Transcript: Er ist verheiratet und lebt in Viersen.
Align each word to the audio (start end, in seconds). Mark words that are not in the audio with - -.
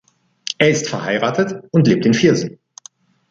Er 0.57 0.71
ist 0.71 0.89
verheiratet 0.89 1.63
und 1.69 1.85
lebt 1.85 2.07
in 2.07 2.15
Viersen. 2.15 2.57